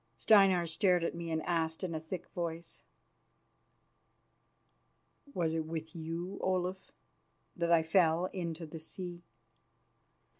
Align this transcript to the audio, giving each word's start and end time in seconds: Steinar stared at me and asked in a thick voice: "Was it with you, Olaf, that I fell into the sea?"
Steinar 0.15 0.65
stared 0.65 1.03
at 1.03 1.13
me 1.13 1.29
and 1.29 1.43
asked 1.43 1.83
in 1.83 1.93
a 1.93 1.99
thick 1.99 2.27
voice: 2.29 2.81
"Was 5.35 5.53
it 5.53 5.67
with 5.67 5.95
you, 5.95 6.39
Olaf, 6.41 6.91
that 7.55 7.71
I 7.71 7.83
fell 7.83 8.25
into 8.33 8.65
the 8.65 8.79
sea?" 8.79 9.21